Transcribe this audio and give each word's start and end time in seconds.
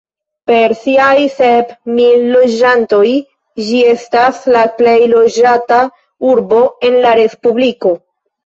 Per 0.51 0.71
siaj 0.83 1.17
sep 1.33 1.75
mil 1.97 2.23
loĝantoj 2.37 3.03
ĝi 3.67 3.83
estas 3.91 4.41
la 4.57 4.65
plej 4.81 4.97
loĝata 5.15 5.81
urbo 6.33 6.65
en 6.91 7.01
la 7.07 7.17
respubliko. 7.25 7.97